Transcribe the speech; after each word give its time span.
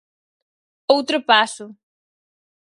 Outro 0.95 1.17
paso. 1.29 1.65